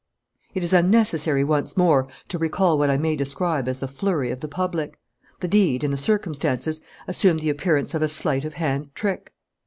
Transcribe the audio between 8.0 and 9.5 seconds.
a sleight of hand trick.